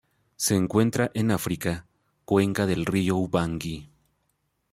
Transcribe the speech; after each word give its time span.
Se 0.35 0.55
encuentran 0.55 1.11
en 1.13 1.29
África: 1.29 1.85
cuenca 2.25 2.65
del 2.65 2.87
río 2.87 3.17
Ubangui. 3.17 3.87